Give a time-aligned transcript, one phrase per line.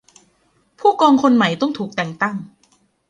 [0.79, 2.35] ผู้กองคนใหม่ต้องถูกแต่งตั้ง